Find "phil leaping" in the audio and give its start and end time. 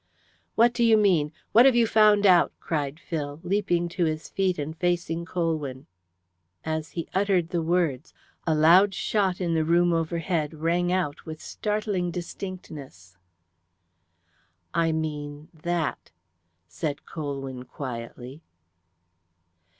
2.99-3.87